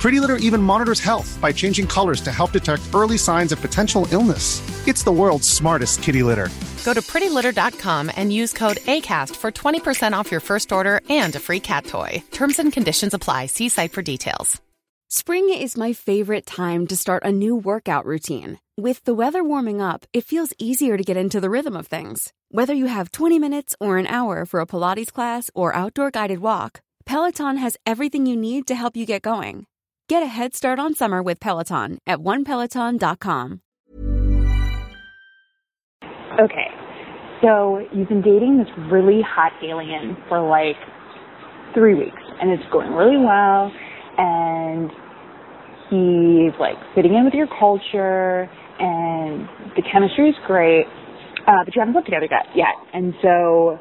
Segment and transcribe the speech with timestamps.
[0.00, 4.06] Pretty Litter even monitors health by changing colors to help detect early signs of potential
[4.12, 4.62] illness.
[4.86, 6.48] It's the world's smartest kitty litter.
[6.84, 11.40] Go to prettylitter.com and use code ACAST for 20% off your first order and a
[11.40, 12.22] free cat toy.
[12.30, 13.46] Terms and conditions apply.
[13.46, 14.60] See site for details.
[15.10, 18.58] Spring is my favorite time to start a new workout routine.
[18.76, 22.32] With the weather warming up, it feels easier to get into the rhythm of things.
[22.50, 26.40] Whether you have 20 minutes or an hour for a Pilates class or outdoor guided
[26.40, 29.66] walk, Peloton has everything you need to help you get going.
[30.08, 33.60] Get a head start on summer with Peloton at onepeloton.com.
[36.40, 36.68] Okay,
[37.42, 40.80] so you've been dating this really hot alien for like
[41.74, 43.70] three weeks, and it's going really well,
[44.16, 44.88] and
[45.90, 48.48] he's like fitting in with your culture,
[48.80, 49.46] and
[49.76, 50.86] the chemistry is great,
[51.46, 53.78] uh, but you haven't lived together yet, yet, and so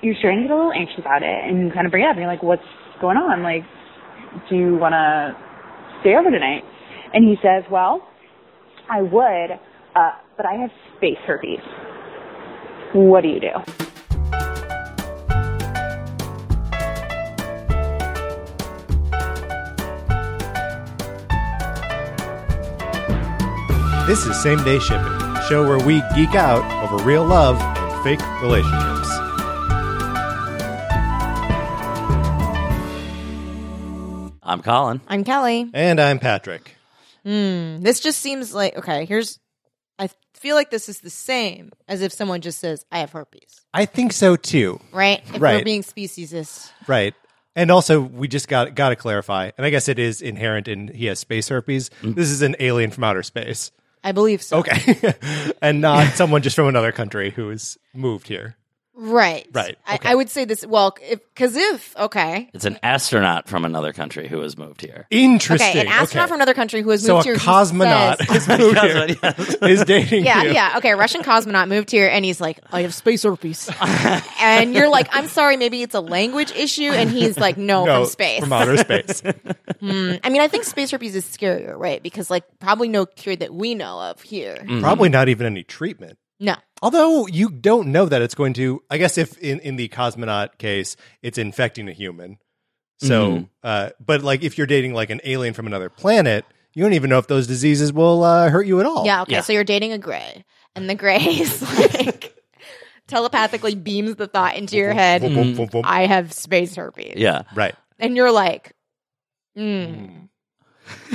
[0.00, 2.06] you're starting to get a little anxious about it, and you kind of bring it
[2.06, 2.64] up, and you're like, what's
[3.02, 3.42] going on?
[3.42, 3.64] Like,
[4.48, 5.36] do you want to
[6.00, 6.62] stay over tonight?
[7.12, 8.06] And he says, well,
[8.90, 9.58] I would,
[9.94, 11.60] uh, but I have space herpes.
[12.94, 13.48] What do you do?
[24.06, 28.04] This is Same Day Shipping, a show where we geek out over real love and
[28.04, 29.01] fake relationships.
[34.52, 35.00] I'm Colin.
[35.08, 35.70] I'm Kelly.
[35.72, 36.76] And I'm Patrick.
[37.24, 37.80] Hmm.
[37.80, 39.06] This just seems like okay.
[39.06, 39.38] Here's.
[39.98, 43.62] I feel like this is the same as if someone just says, "I have herpes,"
[43.72, 44.78] I think so too.
[44.92, 45.22] right?
[45.34, 45.56] If Right.
[45.56, 46.70] we're being speciesist.
[46.86, 47.14] Right.
[47.56, 50.88] And also, we just got got to clarify, and I guess it is inherent in
[50.88, 51.88] he has space herpes.
[52.02, 53.70] This is an alien from outer space.
[54.04, 54.58] I believe so.
[54.58, 55.14] Okay,
[55.62, 58.56] and not someone just from another country who has moved here.
[58.94, 59.48] Right.
[59.52, 59.78] Right.
[59.86, 60.08] I, Okay.
[60.10, 60.66] I would say this.
[60.66, 62.50] Well, because if, okay.
[62.52, 65.06] It's an astronaut from another country who has moved here.
[65.10, 65.68] Interesting.
[65.70, 66.28] Okay, an astronaut Okay.
[66.28, 67.38] from another country who has so moved a here.
[67.38, 69.06] who cosmonaut says- has moved here.
[69.22, 69.54] Yes.
[69.62, 70.52] is dating yeah, you.
[70.52, 70.74] yeah.
[70.76, 73.70] Okay, a Russian cosmonaut moved here and he's like, I have space herpes.
[74.40, 76.90] and you're like, I'm sorry, maybe it's a language issue.
[76.90, 78.40] And he's like, no, No, from space.
[78.40, 79.22] from outer space.
[79.82, 82.00] Mm, I mean, I think space herpes is scarier, right?
[82.00, 84.64] Because like probably no cure that we know of here.
[84.78, 86.18] Probably not even any treatment.
[86.42, 86.56] No.
[86.82, 90.58] Although you don't know that it's going to, I guess if in, in the cosmonaut
[90.58, 92.38] case, it's infecting a human.
[93.00, 93.48] So, Mhm.
[93.62, 96.44] uh, but like if you're dating like an alien from another planet,
[96.74, 99.06] you don't even know if those diseases will uh, hurt you at all.
[99.06, 99.32] Yeah, okay.
[99.34, 99.40] Yeah.
[99.42, 100.44] So you're dating a gray,
[100.74, 101.62] and the gray is
[101.94, 102.34] like
[103.06, 105.22] telepathically beams the thought into your head.
[105.84, 107.14] I have space herpes.
[107.16, 107.42] Yeah.
[107.54, 107.74] Right.
[108.00, 108.72] And you're like,
[109.56, 110.28] mm.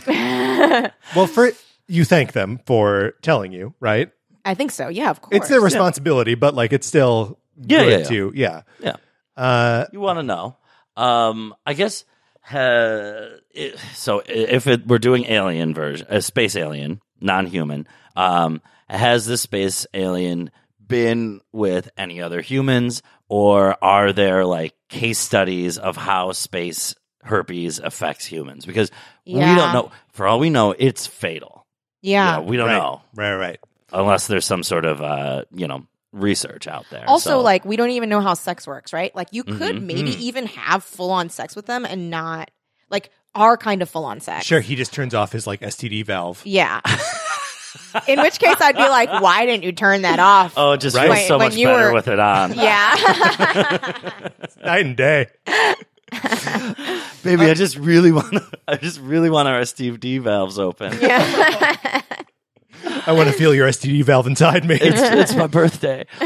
[1.15, 1.51] Well, for
[1.87, 4.09] you thank them for telling you, right?
[4.47, 4.87] I think so.
[4.87, 5.35] Yeah, of course.
[5.37, 8.03] It's their responsibility, but like it's still Yeah, good yeah, yeah.
[8.05, 8.61] to, yeah.
[8.79, 8.95] Yeah.
[9.35, 10.55] Uh, You want to know.
[10.95, 12.05] Um, I guess.
[12.49, 17.85] Uh, it, so if it, we're doing alien version, a space alien, non-human,
[18.15, 20.49] um, has this space alien
[20.85, 27.79] been with any other humans, or are there like case studies of how space herpes
[27.79, 28.65] affects humans?
[28.65, 28.91] Because
[29.25, 29.55] we Yeah.
[29.57, 29.91] don't know.
[30.13, 31.65] For all we know, it's fatal.
[32.01, 32.39] Yeah.
[32.39, 33.59] we don't right, know Right, right.
[33.91, 37.03] Unless there's some sort of uh, you know research out there.
[37.07, 39.13] Also, So- like, we don't even know how sex works, right?
[39.15, 39.81] Like, you could Mhm.
[39.83, 40.19] maybe Mm.
[40.19, 42.49] even have full on sex with them and not,
[42.89, 44.45] like, our kind of full on sex.
[44.45, 46.41] Sure, he just turns off his like STD valve.
[46.45, 46.81] Yeah.
[48.07, 50.95] In which case, I'd be like, "Why didn't you turn that off?" Oh, it just
[50.95, 51.11] Right.
[51.13, 52.53] feels so When much you better were- with it on.
[52.57, 52.95] Yeah,
[54.63, 55.27] Night and day.
[57.23, 58.35] Baby, I just really want
[58.67, 60.97] I just really want our STD valves open.
[61.01, 62.01] yeah.
[62.85, 64.75] I want to feel your STD valve inside me.
[64.81, 66.05] It's, it's my birthday.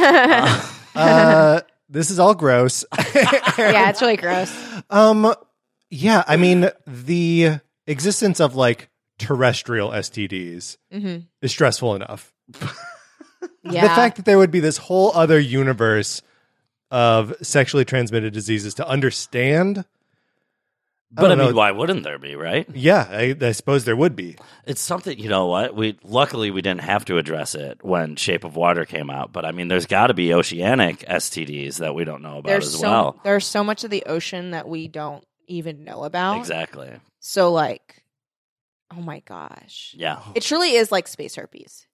[0.96, 2.86] uh, this is all gross.
[3.16, 4.54] yeah, it's really gross.
[4.90, 5.34] Um,
[5.90, 8.90] yeah, I mean the existence of like
[9.20, 11.28] terrestrial STDs Mhm.
[11.42, 12.34] is stressful enough.
[13.64, 16.24] Yeah, The fact that there would be this whole other universe
[16.90, 19.86] of sexually transmitted diseases to understand.
[21.14, 21.56] But I, don't mean, know.
[21.58, 22.66] why wouldn't there be, right?
[22.74, 24.38] Yeah, I, I suppose there would be.
[24.66, 25.76] It's something, you know what?
[25.76, 29.44] We luckily we didn't have to address it when Shape of Water came out, but
[29.44, 32.80] I mean there's got to be oceanic STDs that we don't know about there's as
[32.80, 33.20] so well.
[33.26, 36.38] there's so much of the ocean that we don't even know about.
[36.38, 36.90] Exactly.
[37.20, 38.04] So like,
[38.96, 40.20] oh my gosh, Yeah.
[40.34, 41.88] it truly is like space herpes.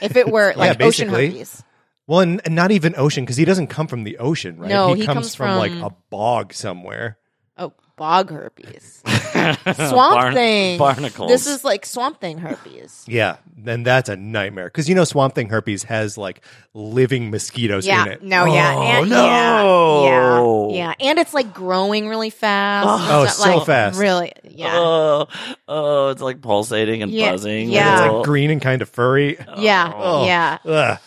[0.00, 1.26] If it were like ocean basically.
[1.28, 1.62] herpes,
[2.08, 4.68] Well, and, and not even ocean because he doesn't come from the ocean, right?
[4.68, 7.18] No, he, he comes, comes from, like a bog somewhere.
[7.56, 11.28] oh bog herpes, swamp Barn- thing, Barnacles.
[11.28, 13.04] This is like swamp thing herpes.
[13.06, 16.42] Yeah, then that's a nightmare because you know Swamp Thing herpes has like
[16.72, 18.22] living mosquitoes Yeah, in it.
[18.22, 19.26] no, yeah, Oh, and, no.
[19.26, 22.86] yeah, yeah, yeah, and it's like growing really fast.
[23.10, 23.98] Oh, It's so like, fast.
[23.98, 25.26] Really, yeah, Oh,
[25.66, 27.68] oh, it's like pulsating and Yeah, buzzing.
[27.70, 28.04] yeah.
[28.06, 29.36] It's like green and kind of furry.
[29.58, 30.24] yeah, Oh.
[30.26, 30.58] yeah.
[30.64, 30.98] Ugh.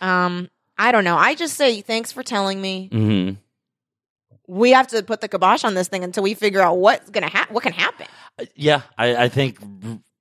[0.00, 1.16] Um, I don't know.
[1.16, 2.88] I just say thanks for telling me.
[2.92, 3.36] Mhm.
[4.52, 7.30] We have to put the kibosh on this thing until we figure out what's gonna
[7.30, 7.54] happen.
[7.54, 8.06] What can happen?
[8.54, 9.58] Yeah, I, I think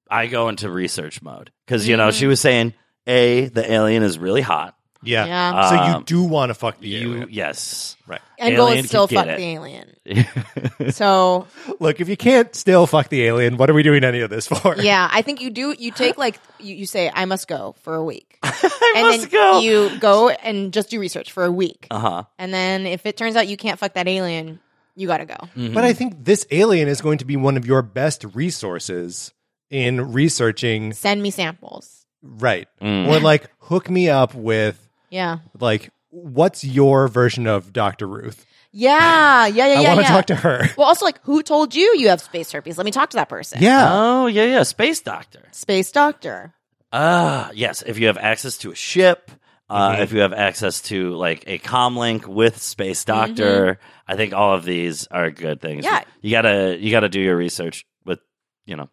[0.09, 2.29] I go into research mode because you know she mm-hmm.
[2.29, 2.73] was saying
[3.07, 4.75] a the alien is really hot.
[5.03, 5.25] Yeah.
[5.25, 5.69] Yeah.
[5.69, 7.27] So Um, you do want to fuck the You alien.
[7.31, 8.21] yes, Right.
[8.37, 9.37] And goal Alien is still can get fuck it.
[9.37, 9.95] the alien.
[10.91, 11.47] So
[11.79, 14.47] Look, if you can't still fuck the alien, what are we doing any of this
[14.47, 14.75] for?
[14.77, 15.75] yeah, I think you do.
[15.77, 19.21] You take like you, you say, I must go for a week, I and must
[19.21, 19.59] then go.
[19.59, 22.23] you go and just do research for a week, uh huh.
[22.39, 24.59] and then if it turns out you can't fuck that alien,
[24.95, 25.37] you got to go.
[25.55, 29.33] But I think this alien is going to be one of your best resources
[29.69, 30.93] in researching.
[30.93, 32.05] Send me samples.
[32.23, 32.67] Right.
[32.81, 33.07] Mm.
[33.07, 34.77] Or like hook me up with
[35.11, 38.07] Yeah, like what's your version of Dr.
[38.07, 38.45] Ruth?
[38.71, 39.79] yeah, yeah, yeah.
[39.79, 40.09] I yeah, want to yeah.
[40.09, 40.69] talk to her.
[40.77, 42.77] Well, also like, who told you you have space herpes?
[42.77, 43.61] Let me talk to that person.
[43.61, 43.89] Yeah.
[43.91, 44.63] Oh yeah, yeah.
[44.63, 45.43] Space doctor.
[45.51, 46.53] space doctor.
[46.93, 47.83] Ah, yes.
[47.85, 49.29] If you have access to a ship,
[49.69, 49.99] uh, Mhm.
[50.01, 54.65] if you have access to like a comlink with Space Doctor, I think all of
[54.65, 55.85] these are good things.
[55.85, 56.03] Yeah.
[56.21, 58.19] you gotta you gotta do your research with
[58.65, 58.89] you know.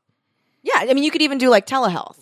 [0.62, 2.18] Yeah, I mean, you could even do like telehealth.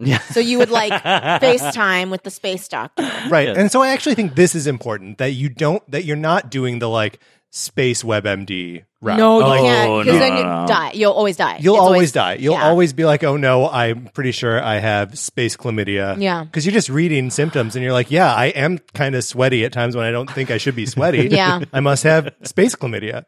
[0.00, 0.18] Yeah.
[0.20, 0.92] So you would like
[1.42, 3.02] FaceTime with the space doctor.
[3.28, 3.48] Right.
[3.48, 3.54] Yeah.
[3.56, 6.78] And so I actually think this is important that you don't that you're not doing
[6.78, 9.16] the like space WebMD route.
[9.18, 10.66] No, you Oh, can't because no, then you no.
[10.68, 10.90] die.
[10.92, 11.58] You'll always die.
[11.60, 12.34] You'll It's always, die.
[12.34, 12.68] You'll yeah.
[12.68, 16.44] always be like, "Oh no, I'm pretty sure I have space chlamydia." Yeah.
[16.44, 19.72] because you're just reading symptoms, and you're like, "Yeah, I am kind of sweaty at
[19.72, 21.60] times when I don't think I should be sweaty." Yeah.
[21.72, 23.24] I must have space chlamydia.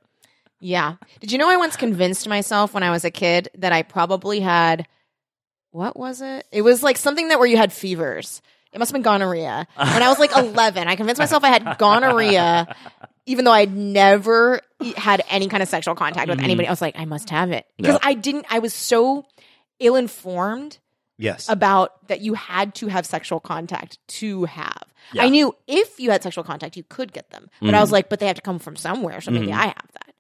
[0.61, 0.97] Yeah.
[1.21, 4.41] Did you know I once convinced myself when I was a kid that I probably
[4.41, 4.87] had
[5.71, 6.47] what was it?
[6.53, 8.43] It was like something that where you had fevers.
[8.73, 9.67] It must have been gonorrhea.
[9.77, 12.75] When I was like 11, I convinced myself I had gonorrhea
[13.27, 16.67] even though I'd never e- had any kind of sexual contact with anybody.
[16.67, 17.67] I was like, I must have it.
[17.77, 17.99] Because.
[18.03, 19.27] I didn't I was so
[19.79, 20.79] ill informed
[21.19, 21.49] Yes.
[21.51, 24.85] about that you had to have sexual contact to have.
[25.13, 25.25] Yeah.
[25.25, 28.09] I knew if you had sexual contact, you could get them, but I was like,
[28.09, 29.55] but they have to come from somewhere, so maybe Mhm.
[29.55, 30.15] I have that.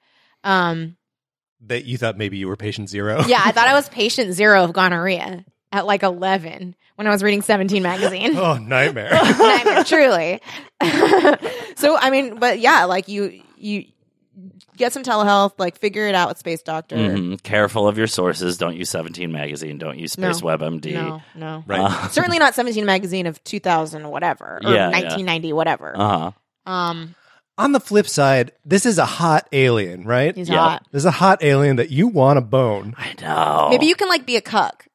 [0.45, 0.97] Um,
[1.67, 3.23] that you thought maybe you were patient zero.
[3.26, 7.23] yeah, I thought I was patient zero of gonorrhea at like eleven when I was
[7.23, 8.37] reading Seventeen magazine.
[8.37, 9.11] oh, nightmare.
[9.38, 10.40] Nightmare, truly.
[11.76, 13.85] so I mean, but yeah, like you you
[14.76, 16.97] get some telehealth, like figure it out with Space Doctor.
[16.97, 17.43] Mhm.
[17.43, 18.57] Careful of your sources.
[18.59, 19.79] Don't use Seventeen magazine.
[19.79, 20.33] Don't use No.
[20.33, 20.95] Space WebMD.
[20.95, 21.64] No, no.
[21.67, 21.81] right.
[21.81, 24.90] Uh Certainly not 17 magazine of 2000 whatever or Yeah, yeah.
[24.90, 25.93] 1990 whatever.
[25.97, 26.19] Uh
[26.67, 26.71] huh.
[26.73, 27.14] Um,
[27.61, 30.35] On the flip side, this is a hot alien, right?
[30.35, 30.59] he's Yeah.
[30.59, 30.87] hot.
[30.93, 32.95] This is a hot alien that you want to bone.
[32.97, 33.69] I know.
[33.71, 34.87] Maybe you can like be a cuck.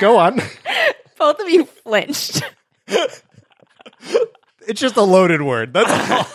[0.00, 0.40] Go on.
[1.18, 2.42] Both of you flinched.
[2.88, 5.72] It's just a loaded word.
[5.72, 6.26] That's all.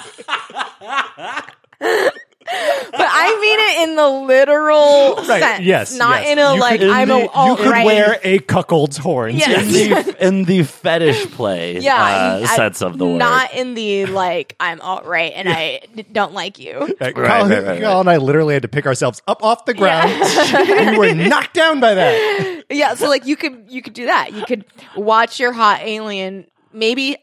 [1.78, 5.40] but I mean it in the literal Right.
[5.40, 5.62] sense.
[5.64, 5.94] Yes.
[5.96, 6.30] Not yes.
[6.32, 7.86] in a You like could- I'm in a the- you could right.
[7.86, 9.34] wear a cuckold's horns.
[9.36, 9.62] Yes.
[9.64, 11.94] in the in the fetish play yeah,
[12.42, 13.18] uh, I- sense of the word.
[13.18, 15.80] Not in the like I'm all right and I
[16.12, 16.78] don't like you.
[17.00, 19.64] Right, Right, Colin, right, right, Colin and I literally had to pick ourselves up off
[19.64, 20.10] the ground.
[20.68, 22.64] we were knocked down by that.
[22.70, 24.32] Yeah, so like you could you could do that.
[24.32, 24.64] You could
[24.96, 27.16] watch your hot alien maybe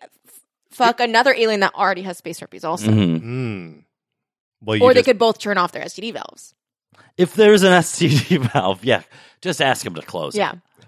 [0.71, 2.87] fuck another alien that already has space herpes also.
[2.89, 3.21] Mhm.
[3.21, 3.80] Mm.
[4.61, 6.53] Well, you Or they just- could both turn off their STD valves.
[7.17, 9.01] If there's an STD valve, yeah,
[9.41, 10.39] just ask them to close it.
[10.39, 10.53] Yeah.
[10.53, 10.85] it.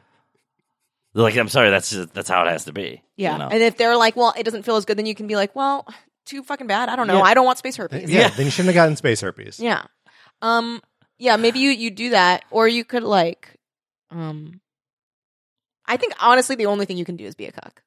[1.13, 3.03] Like, I'm sorry, that's just, that's how it has to be.
[3.17, 3.33] Yeah.
[3.33, 3.47] you know?
[3.49, 5.55] And if they're like, well, it doesn't feel as good, then you can be like,
[5.55, 5.85] well,
[6.25, 6.89] too fucking bad.
[6.89, 7.17] I don't know.
[7.17, 7.23] Yeah.
[7.23, 8.09] I don't want space herpes.
[8.09, 9.59] Yeah, then you shouldn't have gotten space herpes.
[9.59, 9.83] Yeah.
[10.41, 10.81] Um.
[11.19, 11.35] Yeah.
[11.37, 13.57] Maybe you you do that, or you could like,
[14.09, 14.59] um.
[15.85, 17.83] I think honestly, the only thing you can do is be a cuck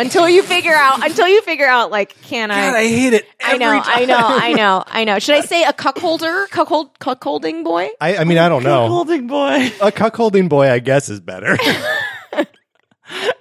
[0.00, 1.04] until you figure out.
[1.04, 2.68] Until you figure out, like, can I?
[2.68, 3.26] God, I hate it.
[3.40, 5.18] I know, I know, I know, I know.
[5.18, 7.88] Should I say a cuckolder, cuckold, cuckolding boy?
[8.00, 8.88] I, I mean, I don't know.
[8.88, 9.66] Holding boy.
[9.80, 11.56] A cuckolding boy, I guess, is better.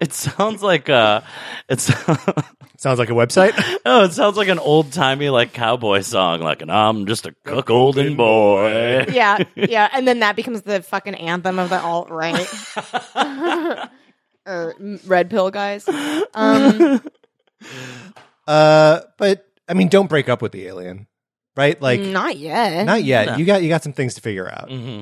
[0.02, 1.22] It sounds like uh,
[1.70, 1.92] it's
[2.80, 3.52] Sounds like a website.
[3.86, 7.36] oh, it sounds like an old timey like cowboy song, like an I'm just a
[7.46, 9.06] cuckolding boy.
[9.12, 12.48] Yeah, yeah, and then that becomes the fucking anthem of the alt right
[14.50, 14.76] or
[15.06, 15.88] red pill guys.
[16.34, 17.02] Um,
[18.48, 21.08] Uh, but I mean, don't break up with the alien,
[21.56, 21.80] right?
[21.80, 22.86] Like, not yet.
[22.86, 23.28] not yet.
[23.28, 23.36] No.
[23.38, 24.70] You got you got some things to figure out.
[24.72, 25.02] hmm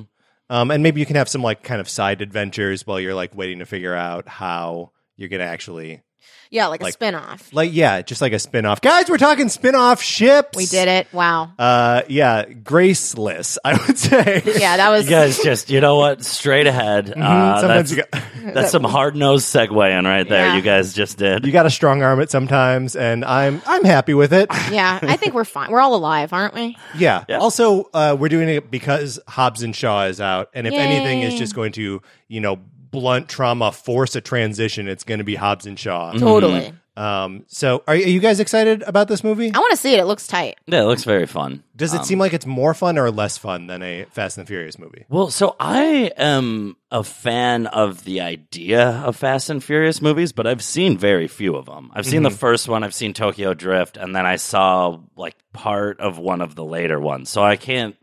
[0.49, 3.35] Um, and maybe you can have some like kind of side adventures while you're like
[3.35, 6.01] waiting to figure out how you're gonna actually
[6.49, 7.53] yeah, like a like- spin-off.
[7.53, 8.81] like yeah, just like a spin-off.
[8.81, 10.55] Guys, we're talking spin-off ships.
[10.57, 11.07] We did it.
[11.13, 11.51] Wow.
[11.59, 14.41] Uh, yeah, graceless, I would say.
[14.45, 16.23] Yeah, that was You guys just, you know what?
[16.23, 17.11] Straight ahead.
[17.11, 17.59] Uh, Mm-hmm.
[17.61, 20.47] Sometimes that's, you got that's some hard nosed segueing right there.
[20.47, 20.55] Yeah.
[20.55, 21.45] You guys just did.
[21.45, 24.49] you got to strong arm it sometimes, and I'm I'm happy with it.
[24.71, 25.71] Yeah, I think we're fine.
[25.71, 26.77] We're all alive, aren't we?
[26.97, 27.25] Yeah.
[27.27, 27.37] Yeah.
[27.39, 31.35] Also, uh, we're doing it because Hobbs and Shaw is out, and if anything is
[31.37, 32.59] just going to, you know,
[32.91, 36.13] blunt trauma, force a transition, it's going to be Hobbs and Shaw.
[36.13, 36.73] Totally.
[36.95, 39.51] Um, so, are, are you guys excited about this movie?
[39.53, 39.99] I want to see it.
[39.99, 40.57] It looks tight.
[40.65, 41.63] Yeah, it looks very fun.
[41.75, 44.47] Does it Um, seem like it's more fun or less fun than a Fast and
[44.47, 45.05] the Furious movie?
[45.07, 50.47] Well, so I am a fan of the idea of Fast and Furious movies, but
[50.47, 51.91] I've seen very few of them.
[51.93, 55.99] I've seen the first one, I've seen Tokyo Drift, and then I saw like part
[55.99, 57.29] of one of the later ones.
[57.29, 57.95] So I can't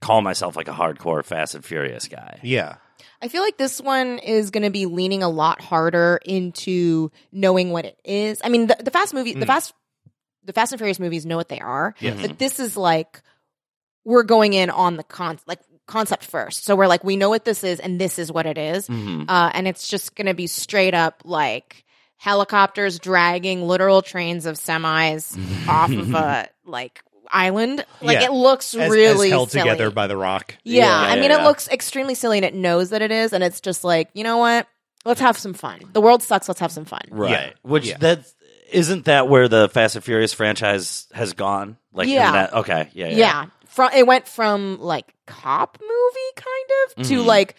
[0.00, 2.40] call myself like a hardcore Fast and Furious guy.
[2.42, 2.78] Yeah.
[3.22, 7.70] I feel like this one is going to be leaning a lot harder into knowing
[7.70, 8.40] what it is.
[8.44, 9.72] I mean, the, the Fast movie, the Fast,
[10.44, 13.22] the Fast and Furious movies know what they are, but this is like
[14.04, 16.64] we're going in on the con like concept first.
[16.64, 18.88] So we're like, we know what this is, and this is what it is.
[18.88, 19.24] Mhm.
[19.28, 21.84] uh, and it's just going to be straight up like
[22.18, 25.36] helicopters dragging literal trains of semis
[25.68, 27.84] off of a like island.
[28.00, 28.26] Like Yeah.
[28.26, 29.62] it looks As, really as held silly.
[29.64, 30.54] together by the Rock.
[30.64, 31.40] Yeah, Yeah, I yeah, mean, yeah.
[31.40, 34.24] it looks extremely silly, and it knows that it is, and it's just like, you
[34.24, 34.66] know what?
[35.04, 35.80] Let's have some fun.
[35.92, 36.48] The world sucks.
[36.48, 37.02] Let's have some fun.
[37.10, 37.30] Right.
[37.30, 37.50] Yeah.
[37.62, 37.96] Which Yeah.
[37.98, 38.26] that
[38.72, 41.76] isn't that where the Fast and Furious franchise has gone?
[41.92, 42.32] Like in Yeah.
[42.32, 43.16] that okay, yeah, yeah.
[43.16, 43.44] Yeah.
[43.68, 47.26] From it went from like cop movie kind of to Mhm.
[47.26, 47.54] like,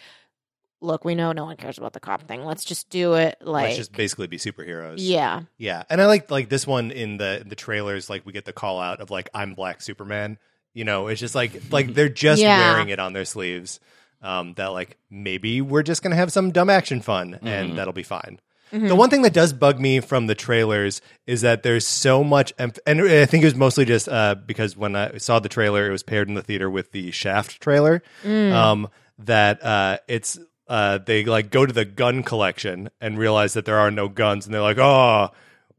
[0.80, 2.44] look, we know no one cares about the cop thing.
[2.44, 3.36] Let's just do it.
[3.40, 4.96] Like, Let's just basically be superheroes.
[4.98, 8.08] yeah, Yeah, and I like like this one in the the trailers.
[8.10, 10.38] Like we get the call out of like I'm Black Superman.
[10.74, 12.72] You know, it's just like like they're just Yeah.
[12.72, 13.80] wearing it on their sleeves.
[14.20, 18.02] Um, that like maybe we're just gonna have some dumb action fun, and that'll be
[18.02, 18.40] fine.
[18.70, 22.54] The one thing that does bug me from the trailers is that there's so much,
[22.58, 25.88] emph- and I think it was mostly just uh, because when I saw the trailer,
[25.88, 28.02] it was paired in the theater with the Shaft trailer.
[28.26, 28.88] Um,
[29.20, 33.78] that uh, it's uh, they like go to the gun collection and realize that there
[33.78, 35.30] are no guns, and they're like, oh.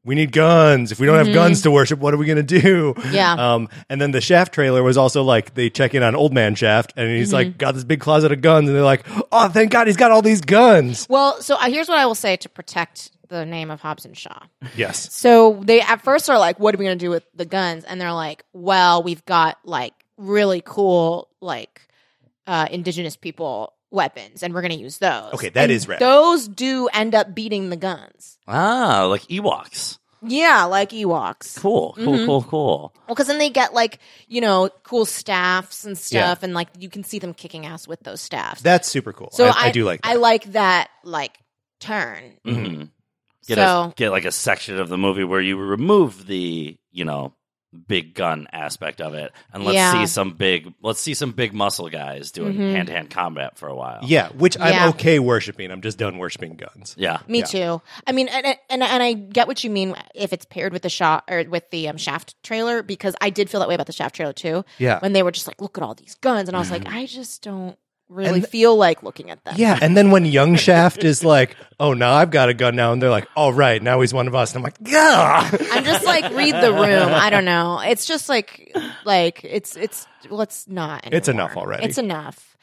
[0.05, 0.93] We need guns.
[0.93, 2.95] If we don't have guns to worship, what are we going to do?
[3.11, 3.33] Yeah.
[3.33, 6.55] Um, and then the Shaft trailer was also like they check in on Old Man
[6.55, 9.71] Shaft, and he's like got this big closet of guns, and they're like, "Oh, thank
[9.71, 12.49] God, he's got all these guns." Well, so uh, here's what I will say to
[12.49, 14.39] protect the name of Hobbs and Shaw.
[14.75, 15.13] Yes.
[15.13, 17.83] So they at first are like, "What are we going to do with the guns?"
[17.83, 21.81] And they're like, "Well, we've got like really cool like
[22.47, 25.99] uh, indigenous people weapons, and we're going to use those." Okay, that and is rad.
[25.99, 28.37] Those do end up beating the guns.
[28.47, 29.97] Ah, like Ewoks.
[30.21, 31.57] Yeah, like Ewoks.
[31.59, 32.25] Cool, cool, Mm-hmm.
[32.25, 32.93] cool, cool.
[33.07, 36.23] Well, because then they get like you know cool staffs and Yeah.
[36.33, 38.61] stuff, and like you can see them kicking ass with those staffs.
[38.61, 39.29] That's super cool.
[39.31, 40.09] so I, I do like that.
[40.09, 41.37] I like that like
[41.79, 42.33] turn.
[42.43, 42.83] hmm
[43.47, 47.05] Get So- a get like a section of the movie where you remove the you
[47.05, 47.33] know
[47.87, 49.91] big gun aspect of it, and let's Yeah.
[49.93, 52.71] see some big let's see some big muscle guys doing Mhm.
[52.71, 53.99] hand to hand combat for a while.
[54.03, 54.65] yeah, which Yeah.
[54.85, 55.69] I'm okay worshiping.
[55.71, 56.95] I'm just done worshiping guns.
[56.97, 57.19] yeah.
[57.27, 57.45] Me Yeah.
[57.45, 57.81] too.
[58.07, 60.89] I mean, and, and and I get what you mean if it's paired with the
[60.89, 63.93] shot or with the um, Shaft trailer because I did feel that way about the
[63.93, 64.65] Shaft trailer too.
[64.79, 64.99] Yeah.
[64.99, 67.05] when they were just like, "Look at all these guns," and I was like, I
[67.05, 67.77] just don't
[68.09, 69.55] really feel like looking at them.
[69.57, 72.91] Yeah, and then when young Shaft is like, "Oh, now I've got a gun now,"
[72.91, 75.83] and they're like, "All right, now he's one of us," and I'm like, "Yeah." I'm
[75.83, 77.13] just like, read the room.
[77.13, 77.79] I don't know.
[77.79, 78.75] It's just like,
[79.05, 81.07] like it's it's let's not.
[81.11, 81.85] It's enough already.
[81.85, 82.57] It's enough.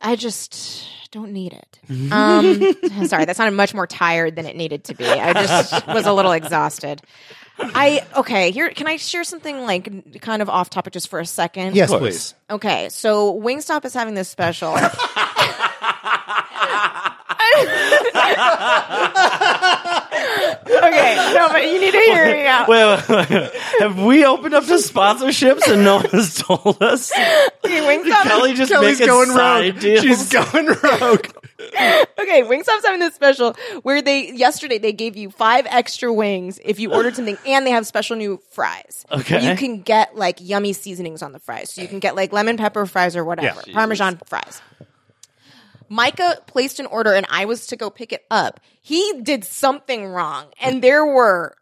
[0.00, 1.78] I just don't need it.
[2.12, 5.06] Um, sorry, that sounded much more tired than it needed to be.
[5.06, 7.00] I just was a little exhausted.
[7.58, 8.50] I okay.
[8.50, 11.76] Here, can I share something like kind of off topic just for a second?
[11.76, 12.34] yes, please.
[12.50, 14.76] Okay, so Wingstop is having this special.
[20.66, 22.68] okay, no, but you need to hear me out.
[22.68, 23.52] Wait, wait, wait.
[23.80, 27.12] Have we opened up to sponsorships and no one has told us?
[27.12, 28.22] Okay, Wingstop.
[28.22, 29.80] Kelly just Kelly's making going side rogue.
[29.80, 30.04] deals.
[30.04, 31.26] She's going rogue.
[32.18, 36.80] Okay, Wingstop's having this special where they yesterday they gave you five extra wings if
[36.80, 39.04] you ordered something, and they have special new fries.
[39.12, 39.48] Okay.
[39.50, 42.56] You can get like yummy seasonings on the fries, so you can get like lemon
[42.56, 43.74] pepper fries or whatever, Yeah.
[43.74, 44.62] Parmesan fries.
[45.88, 48.58] Micah placed an order, and I was to go pick it up.
[48.80, 51.54] He did something wrong, and there were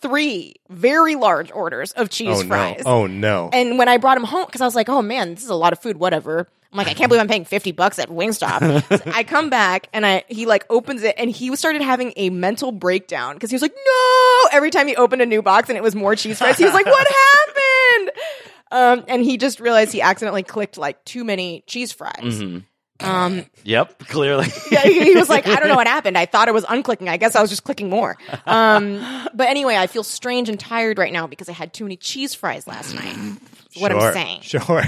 [0.00, 2.48] three very large orders of cheese Oh no!
[2.48, 2.82] fries.
[2.86, 3.50] Oh no!
[3.52, 5.54] And when I brought him home, because I was like, oh man, this is a
[5.54, 6.48] lot of food, whatever.
[6.74, 8.98] I'm like, I can't believe I'm paying 50 bucks at Wingstop.
[9.04, 12.30] So I come back and I he like opens it and he started having a
[12.30, 15.78] mental breakdown because he was like, no, every time he opened a new box and
[15.78, 16.58] it was more cheese fries.
[16.58, 17.06] He was like, what
[17.46, 18.10] happened?
[18.72, 22.42] Um, and he just realized he accidentally clicked like too many cheese fries.
[23.00, 24.46] Um, Yep, clearly.
[24.70, 26.18] yeah, he, was like, I don't know what happened.
[26.18, 27.08] I thought it was unclicking.
[27.08, 28.16] I guess I was just clicking more.
[28.46, 29.00] Um,
[29.32, 32.34] but anyway, I feel strange and tired right now because I had too many cheese
[32.34, 33.14] fries last night.
[33.14, 34.40] That's what I'm saying.
[34.42, 34.82] Sure.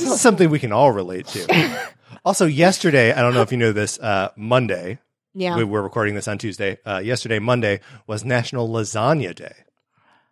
[0.00, 1.80] This is something we can all relate to.
[2.24, 4.98] also, yesterday, I don't know if you know this, uh, Monday,
[5.34, 5.56] Yeah.
[5.56, 6.78] we were recording this on Tuesday.
[6.86, 9.54] Uh, yesterday, Monday, was National Lasagna Day.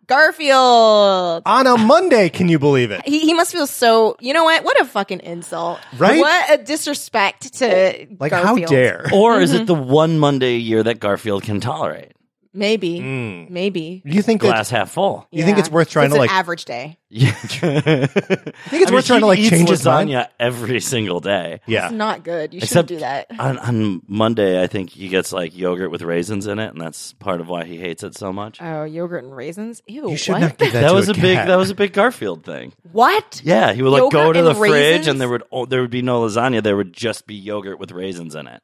[0.07, 1.43] Garfield.
[1.45, 3.07] On a Monday, can you believe it?
[3.07, 4.15] He, he must feel so.
[4.19, 4.63] You know what?
[4.63, 5.79] What a fucking insult!
[5.97, 6.19] Right?
[6.19, 8.59] What a disrespect to Like, Garfield.
[8.61, 9.05] how dare?
[9.13, 12.11] Or is it the one Monday a year that Garfield can tolerate?
[12.51, 13.49] Maybe, Mm.
[13.51, 14.01] maybe.
[14.05, 15.27] You think that, Glass half full.
[15.31, 16.31] you think it's worth trying It's to an like?
[16.35, 16.97] average day.
[17.09, 17.29] Yeah.
[17.43, 20.09] I think it's worth trying to like change his mind.
[20.09, 21.61] lasagna every single day.
[21.67, 21.85] Yeah.
[21.85, 22.53] It's not good.
[22.53, 23.27] You Except shouldn't do that.
[23.39, 27.13] On, on Monday, I think he gets like yogurt with raisins in it, and that's
[27.13, 28.59] part of why he hates it so much.
[28.61, 29.81] Oh, yogurt and raisins.
[29.87, 30.09] Ew.
[30.09, 30.39] You should what?
[30.41, 31.47] not give that, that to was a, a, big cat.
[31.47, 32.73] that was a big Garfield thing.
[32.91, 33.41] What?
[33.43, 35.07] Yeah, he would like go Yogurt to the and fridge, raisins?
[35.07, 36.63] and there would oh, there would be no lasagna.
[36.63, 38.61] There would just be yogurt with raisins in it,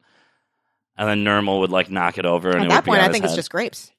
[0.97, 2.99] and then Nermal would like knock it over, and At it that would be point,
[2.99, 3.37] on I his think it's head.
[3.37, 3.91] just grapes.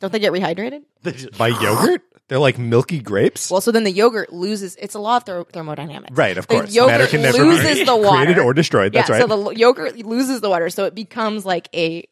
[0.00, 0.82] Don't they get rehydrated?
[1.02, 2.02] They just- by yogurt.
[2.28, 3.50] They're like milky grapes.
[3.50, 4.74] Well, so then the yogurt loses.
[4.76, 6.16] It's a law of ther- thermodynamics.
[6.16, 6.74] right, of The course.
[6.74, 8.24] yogurt Matter can never loses be the water.
[8.24, 8.92] created or destroyed.
[8.94, 9.20] That's yeah, right.
[9.22, 12.08] So the lo- yogurt loses the water, so it becomes like a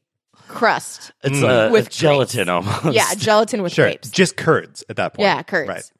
[0.48, 1.12] crust.
[1.22, 1.68] It's Mm.
[1.68, 2.92] a, With a gelatin almost.
[2.92, 4.10] Yeah, gelatin with sure, grapes.
[4.10, 5.24] just curds at that point.
[5.26, 5.68] Yeah, curds.
[5.68, 5.90] Right.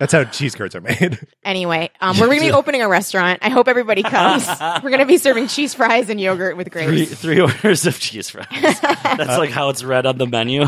[0.00, 1.18] That's how cheese curds are made.
[1.42, 3.40] Anyway, um, we're going to be opening a restaurant.
[3.42, 4.46] I hope everybody comes.
[4.84, 7.14] we're going to be serving cheese fries and yogurt with Three, grapes.
[7.14, 8.46] three orders of cheese fries.
[8.82, 10.66] That's like how it's read on the menu.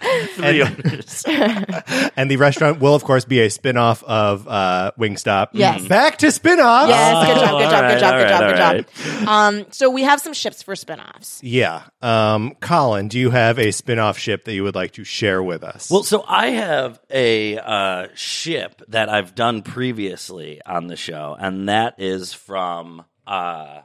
[0.34, 1.24] three orders.
[2.16, 5.48] and the restaurant will, of course, be a spin-off of uh, Wingstop.
[5.52, 5.86] Yes.
[5.86, 6.88] Back to spin-offs.
[6.88, 9.28] Yes, good job, good Oh, job, good job, good job, good job.
[9.28, 11.38] Um, so we have some ships for spinoffs.
[11.42, 11.82] Yeah.
[12.02, 15.62] Um, Colin, do you have a spin-off ship that you would like to share with
[15.64, 15.90] us?
[15.90, 21.68] Well, so I have a uh, ship that I've done previously on the show, and
[21.68, 23.80] that is from uh,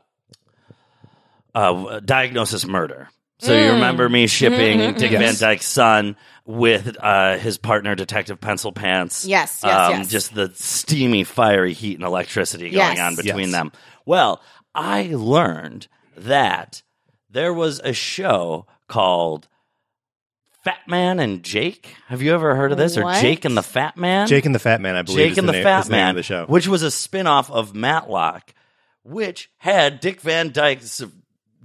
[1.56, 3.10] uh, Diagnosis Murder.
[3.40, 3.66] So Mm.
[3.66, 8.72] you remember me shipping Mm-hmm, Dick Van Dyke's son with uh, his partner, Detective Pencil
[8.72, 9.26] Pants.
[9.26, 10.10] Yes, yes, um, yes.
[10.10, 12.98] Just the steamy, fiery heat and electricity Yes.
[12.98, 13.52] going on between Yes.
[13.52, 13.72] them.
[14.06, 14.42] Well,
[14.76, 16.82] I learned that
[17.30, 19.48] there was a show called
[20.64, 21.96] Fat Man and Jake.
[22.08, 22.98] Have you ever heard of this?
[22.98, 23.22] Or What?
[23.22, 24.28] Jake and the Fat Man?
[24.28, 25.86] Jake and the Fat Man, I believe, Jake is and the, the name, Fat is
[25.86, 26.46] the name Man, of the show.
[26.48, 28.54] which was a spin-off of Matlock,
[29.04, 31.02] which had Dick Van Dyke's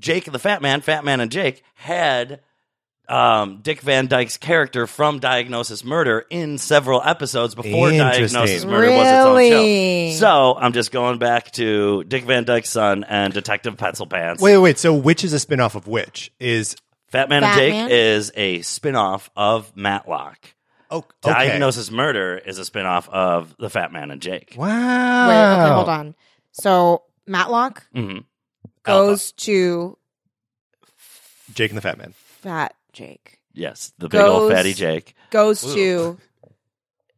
[0.05, 2.41] Jake and the Fat Man, Fat Man and Jake had
[3.09, 9.11] um, Dick Van Dyke's character from Diagnosis Murder in several episodes before Diagnosis Murder was
[9.11, 10.13] its own Really?
[10.13, 10.19] show.
[10.19, 14.41] So I'm just going back to Dick Van Dyke's son and Detective Pencil Pants.
[14.43, 14.79] Wait, wait, wait.
[14.79, 16.33] So which is a spin-off of which?
[16.39, 16.77] Is
[17.09, 17.91] Fat Man and Fat Jake Man?
[17.91, 20.39] is a spin-off of Matlock.
[20.91, 21.09] oh, okay.
[21.23, 24.55] Diagnosis Murder is a spin-off of The Fat Man and Jake.
[24.57, 25.29] Wow.
[25.29, 26.15] Wait, okay, hold on.
[26.53, 28.19] So Matlock hmm
[28.85, 29.99] goes to
[31.55, 32.15] Jake and the Fat Man.
[32.43, 33.41] Fat Jake.
[33.53, 35.15] Yes, the big old Goes- fatty Jake.
[35.31, 36.19] Goes to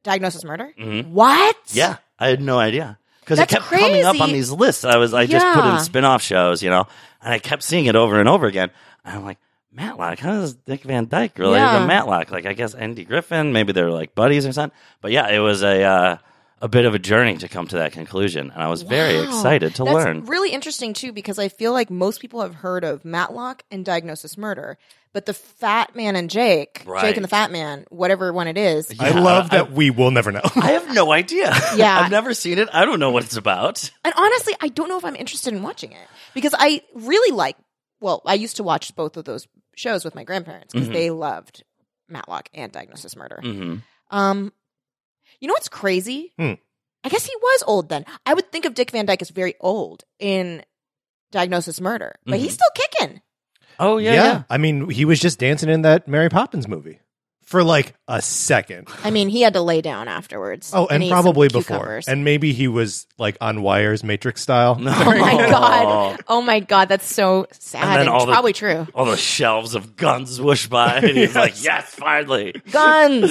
[0.02, 0.72] Diagnosis Murder.
[0.78, 1.08] Mhm.
[1.08, 1.56] What?
[1.72, 4.32] Yeah, I had no idea because it That's kept coming up on crazy.
[4.34, 4.84] these lists.
[4.84, 5.78] I was I just put Yeah.
[5.78, 6.86] in spin-off shows, you know,
[7.22, 8.70] and I kept seeing it over and over again.
[9.04, 9.38] And I'm like,
[9.72, 11.78] Matlock, how does Dick Van Dyke related Yeah.
[11.80, 12.30] to Matlock?
[12.30, 14.76] Like, I guess Andy Griffith, maybe they're like buddies or something.
[15.00, 16.16] But yeah, it was a uh,
[16.62, 19.74] a bit of a journey to come to that conclusion, and I was very excited
[19.76, 20.24] to That's learn.
[20.24, 24.38] really interesting too, because I feel like most people have heard of Matlock and Diagnosis
[24.38, 24.78] Murder,
[25.12, 27.02] but the Fat Man and Jake, Right.
[27.02, 29.90] Jake and the Fat Man, whatever one it is, I Yeah, love I- that we
[29.90, 30.40] will never know.
[30.56, 31.52] I have no idea.
[31.76, 32.00] Yeah.
[32.00, 32.68] I've never seen it.
[32.72, 33.90] I don't know what it's about.
[34.04, 37.56] And honestly, I don't know if I'm interested in watching it because I really like.
[38.00, 40.92] Well, I used to watch both of those shows with my grandparents because Mhm.
[40.92, 41.64] they loved
[42.08, 43.40] Matlock and Diagnosis Murder.
[43.42, 43.76] hmm
[44.10, 44.52] Um,
[45.40, 46.32] you know what's crazy?
[46.38, 46.52] Hmm.
[47.04, 48.04] I guess he was old then.
[48.24, 50.64] I would think of Dick Van Dyke as very old in
[51.32, 52.42] diagnosis murder, but Mm-hmm.
[52.42, 53.20] he's still kicking.
[53.78, 54.42] Oh yeah, yeah.
[54.48, 56.98] I mean, he was just dancing in that Mary Poppins movie
[57.46, 58.88] for like a second.
[59.02, 60.72] I mean, he had to lay down afterwards.
[60.74, 62.00] Oh, and eat some probably before.
[62.06, 64.76] And maybe he was like on wires, Matrix style.
[64.80, 66.20] oh my god!
[66.28, 66.88] Oh my god!
[66.88, 67.84] That's so sad.
[67.84, 68.86] And And all it's the- probably true.
[68.94, 73.30] All the shelves of guns whoosh by, and he's like, "Yes, finally." Guns.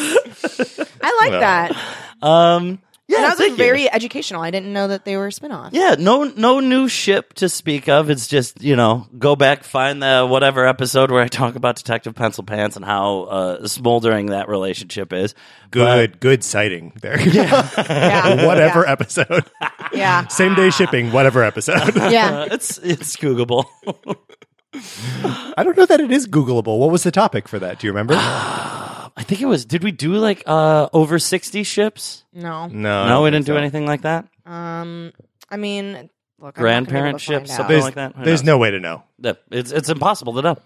[1.01, 1.77] I like that.
[2.21, 3.63] Um, yeah, And that was thank like, you.
[3.65, 4.41] very educational.
[4.41, 5.75] I didn't know that they were spin-offs.
[5.75, 8.09] Yeah, no, no new ship to speak of.
[8.09, 12.15] It's just you know, go back, find the whatever episode where I talk about Detective
[12.15, 15.35] Pencil Pants and how uh, smoldering that relationship is.
[15.71, 17.19] Good, good citing there.
[17.29, 18.45] Yeah.
[18.45, 18.91] whatever Yeah.
[18.91, 19.45] episode.
[19.93, 20.27] Yeah.
[20.27, 21.95] Same day shipping, whatever episode.
[21.95, 22.25] Yeah.
[22.45, 23.65] Uh, it's it's Googleable.
[25.57, 26.79] I don't know that it is Googleable.
[26.79, 27.79] What was the topic for that?
[27.79, 28.15] Do you remember?
[29.17, 29.65] I think it was.
[29.65, 32.23] Did we do like uh over sixty ships?
[32.33, 32.67] No.
[32.67, 33.07] No.
[33.07, 34.27] No, we didn't do anything like that.
[34.45, 35.13] Um.
[35.49, 37.67] I mean, look, I'm Grandparent not gonna be able to find something out.
[37.69, 38.15] There's, like that?
[38.15, 38.47] Who there's knows?
[38.47, 39.03] no way to know.
[39.19, 40.57] No, it's it's impossible to know.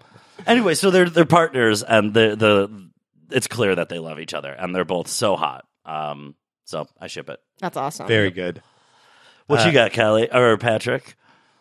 [0.46, 2.90] Anyway, so they're they're partners, and the the
[3.36, 5.64] it's clear that they love each other, and they're both so hot.
[5.84, 6.34] Um,
[6.64, 7.38] so I ship it.
[7.60, 8.08] That's awesome.
[8.08, 8.62] Very good.
[9.46, 11.14] What Uh, you got, Kelly or Patrick?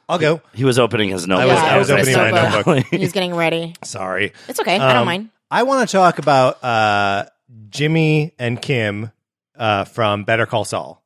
[0.07, 0.41] I'll go.
[0.53, 1.51] He was opening his notebook.
[1.51, 2.85] I was- I was opening my notebook.
[2.91, 3.75] He's getting ready.
[3.83, 4.33] Sorry.
[4.47, 4.75] It's okay.
[4.75, 5.29] I don't Um, mind.
[5.51, 7.25] I want to talk about uh,
[7.69, 9.11] Jimmy and Kim
[9.55, 11.03] uh, from Better Call Saul.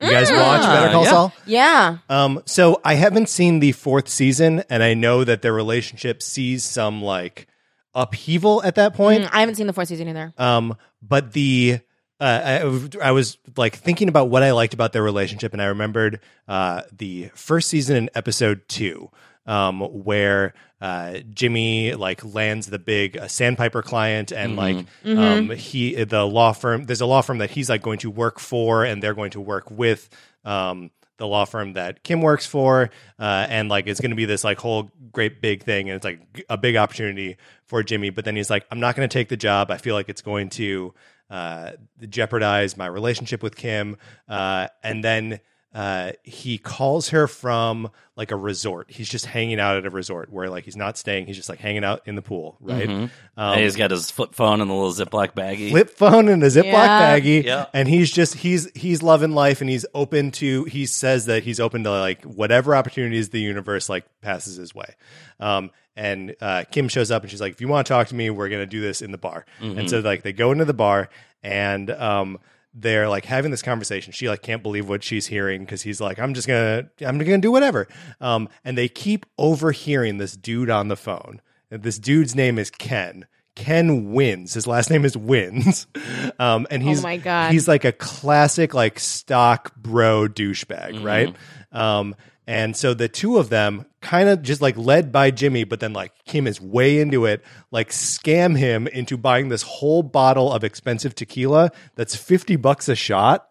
[0.00, 1.10] You guys watch Better Call yeah.
[1.10, 1.32] Saul?
[1.46, 1.98] Yeah.
[2.10, 6.64] Um, so I haven't seen the fourth season, and I know that their relationship sees
[6.64, 7.46] some like
[7.94, 9.24] upheaval at that point.
[9.24, 10.34] Mm, I haven't seen the fourth season either.
[10.36, 11.80] Um, but the
[12.20, 12.60] uh,
[13.02, 16.20] I, I was like thinking about what I liked about their relationship, and I remembered
[16.46, 19.10] uh, the first season in episode two,
[19.46, 26.04] um, where uh, Jimmy like lands the big uh, Sandpiper client, and like um, he
[26.04, 26.84] the law firm.
[26.84, 29.40] There's a law firm that he's like going to work for, and they're going to
[29.40, 30.08] work with.
[30.44, 34.26] Um, the law firm that Kim works for, uh, and like it's going to be
[34.26, 38.10] this like whole great big thing, and it's like g- a big opportunity for Jimmy.
[38.10, 39.70] But then he's like, I'm not going to take the job.
[39.70, 40.92] I feel like it's going to
[41.30, 41.72] uh,
[42.08, 43.96] jeopardize my relationship with Kim.
[44.28, 45.40] Uh, and then
[45.76, 48.86] uh, he calls her from like a resort.
[48.90, 51.26] He's just hanging out at a resort where like he's not staying.
[51.26, 52.88] He's just like hanging out in the pool, right?
[52.88, 55.68] Um, and he's got his flip phone and the little Ziploc baggie.
[55.68, 57.18] flip phone and a Ziploc Yeah.
[57.20, 57.44] baggie.
[57.44, 57.66] Yeah.
[57.74, 61.60] And he's just he's he's loving life and he's open to he says that he's
[61.60, 64.94] open to like whatever opportunities the universe like passes his way.
[65.40, 68.14] Um and uh, Kim shows up and she's like, if you want to talk to
[68.14, 69.44] me, we're gonna do this in the bar.
[69.60, 71.10] And so like they go into the bar
[71.42, 72.38] and um
[72.78, 74.12] they're like having this conversation.
[74.12, 77.38] She like can't believe what she's hearing because he's like, I'm just gonna I'm gonna
[77.38, 77.88] do whatever.
[78.20, 81.40] Um and they keep overhearing this dude on the phone.
[81.70, 83.26] And this dude's name is Ken.
[83.56, 84.52] Ken wins.
[84.52, 85.86] His last name is Wins.
[86.38, 87.50] Um, and he's oh my God.
[87.52, 91.34] he's like a classic like stock bro douchebag, right?
[91.72, 92.14] Um,
[92.46, 95.92] and so the two of them kind of just like led by Jimmy, but then
[95.92, 100.62] like Kim is way into it, like scam him into buying this whole bottle of
[100.64, 103.48] expensive tequila that's 50 bucks a shot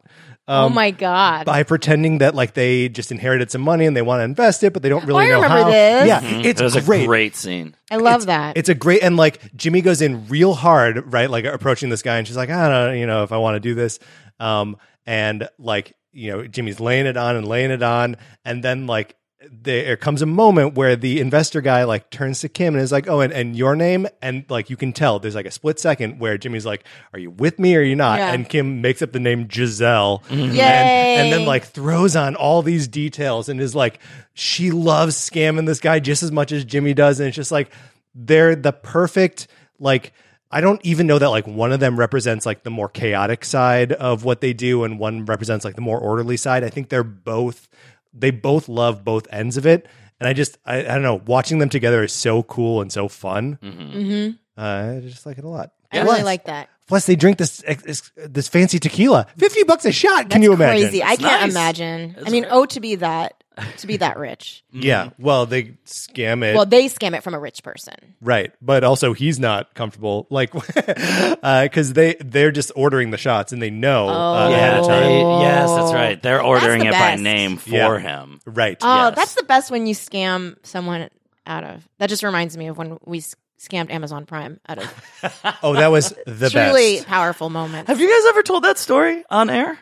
[0.48, 1.46] oh my god.
[1.48, 4.72] by pretending that like they just inherited some money and they want to invest it,
[4.74, 5.72] but they don't really I know remember how.
[5.72, 6.08] this.
[6.08, 7.04] Yeah, it it's was great.
[7.04, 7.76] a great scene.
[7.92, 8.56] I love It's- that.
[8.58, 11.30] It's a great and like Jimmy goes in real hard, right?
[11.30, 13.56] Like approaching this guy, and she's like, I don't know, you know, if I want
[13.56, 14.00] to do this.
[14.40, 14.78] Um,
[15.08, 19.16] and like you know, Jimmy's laying it on and laying it on, and then like
[19.52, 23.08] there comes a moment where the investor guy like turns to Kim and is like,
[23.08, 26.20] "Oh, and, and your name?" And like you can tell, there's like a split second
[26.20, 28.34] where Jimmy's like, "Are you with me or are you not?" Yeah.
[28.34, 30.42] And Kim makes up the name Giselle, mm-hmm.
[30.42, 31.16] and, Yay.
[31.18, 34.00] and then like throws on all these details and is like,
[34.34, 37.70] she loves scamming this guy just as much as Jimmy does, and it's just like
[38.16, 39.48] they're the perfect
[39.80, 40.14] like.
[40.56, 43.92] I don't even know that like one of them represents like the more chaotic side
[43.92, 46.64] of what they do and one represents like the more orderly side.
[46.64, 47.68] I think they're both
[48.14, 49.86] they both love both ends of it.
[50.20, 53.10] And I just I, I don't know, watching them together is so cool and so
[53.10, 53.60] fun.
[53.62, 55.74] hmm Uh, I just like it a lot.
[55.92, 56.70] I really like that.
[56.88, 60.30] Plus, they drink this this, this fancy tequila, fifty bucks a shot.
[60.30, 60.84] Can you imagine?
[60.88, 61.04] Crazy.
[61.04, 61.52] I It's can't nice.
[61.52, 62.16] imagine.
[62.18, 62.54] It's I mean, great.
[62.54, 63.44] oh, to be that
[63.78, 64.64] to be that rich.
[64.72, 65.12] Yeah.
[65.18, 66.54] Well, they scam it.
[66.56, 67.96] Well, they scam it from a rich person.
[68.22, 70.52] Right, but also he's not comfortable, like,
[71.14, 74.54] because they they're just ordering the shots and they know uh, Oh.
[74.54, 75.42] ahead Yeah, of they, time.
[75.42, 76.22] yes, that's right.
[76.22, 78.00] They're ordering the it by name for Yeah.
[78.00, 78.40] him.
[78.46, 78.78] Right.
[78.82, 79.16] Oh, Yes.
[79.16, 81.10] that's the best when you scam someone
[81.48, 81.88] out of.
[82.00, 85.88] That just reminds me of when we s- scammed Amazon Prime out of Oh, that
[85.92, 87.08] was the truly best.
[87.08, 87.88] powerful moments.
[87.88, 89.78] Have you guys ever told that story on air?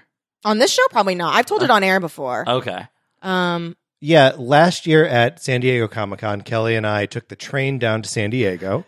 [0.46, 1.34] on this show, probably not.
[1.34, 2.44] I've told it on air before.
[2.48, 2.86] Okay.
[3.24, 7.80] Um, Yeah, last year at San Diego Comic Con, Kelly and I took the train
[7.80, 8.86] down to San Diego,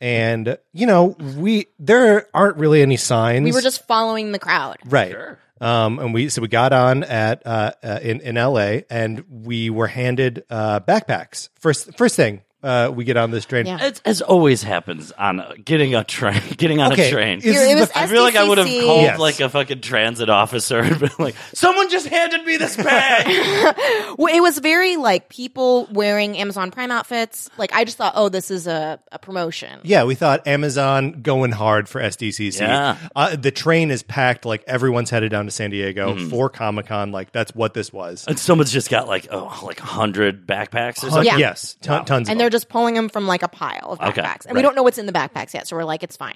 [0.00, 3.44] and you know we there aren't really any signs.
[3.44, 4.76] we were just following the crowd.
[4.84, 5.16] right.
[5.62, 8.84] Um, and we so we got on at uh, uh, in in L.A.
[8.88, 11.50] and we were handed uh, backpacks.
[11.58, 13.66] First first thing uh, we get on this train.
[13.66, 13.78] Yeah.
[13.80, 17.38] It's, as always happens on uh, getting a train, getting on Okay, a train.
[17.40, 19.18] is- it was I feel like I would have called Yes.
[19.18, 23.26] like a fucking transit officer and been like, "Someone just handed me this bag."
[24.18, 27.48] Well, it was very like people wearing Amazon Prime outfits.
[27.56, 29.80] Like I just thought, oh, this is a, a promotion.
[29.82, 32.60] Yeah, we thought Amazon going hard for SDCC.
[32.60, 32.96] Yeah.
[33.16, 34.44] Uh, the train is packed.
[34.44, 36.28] Like everyone's headed down to San Diego Mm-hmm.
[36.28, 37.12] for Comic Con.
[37.12, 38.24] Like that's what this was.
[38.26, 41.24] and someone's just got like oh, like a hundred backpacks or something.
[41.24, 41.36] Yeah.
[41.38, 42.28] Yes, ton- tons.
[42.28, 44.62] and of they're just pulling them from like a pile of backpacks, Okay, and we
[44.62, 45.68] don't know what's in the backpacks yet.
[45.68, 46.34] So we're like, it's fine.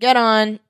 [0.00, 0.60] Get on,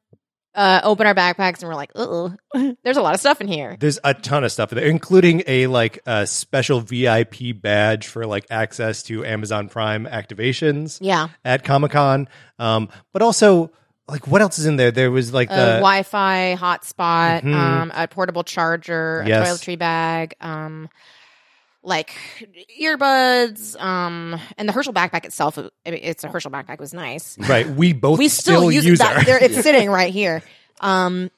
[0.54, 2.34] uh, open our backpacks, and we're like, oh,
[2.84, 3.76] there's a lot of stuff in here.
[3.80, 8.26] There's a ton of stuff in there, including a like a special VIP badge for
[8.26, 10.98] like access to Amazon Prime activations.
[11.00, 12.28] Yeah, at Comic Con.
[12.58, 13.70] Um, but also,
[14.08, 14.90] like, what else is in there?
[14.90, 17.54] There was like a the Wi-Fi hotspot, Mhm.
[17.54, 20.88] um, a portable charger, a toiletry bag, um,
[21.84, 22.14] like
[22.80, 25.58] earbuds, um, and the Herschel backpack itself.
[25.58, 26.78] it- It's a Herschel backpack.
[26.80, 27.36] Was nice.
[27.38, 27.68] right.
[27.68, 29.26] We both we still, use, use that.
[29.26, 30.42] There, it's sitting right here.
[30.80, 31.30] Um,